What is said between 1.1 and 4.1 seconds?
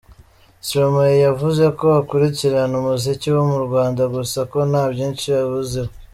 yavuze ko akurikirana umuziki wo mu Rwanda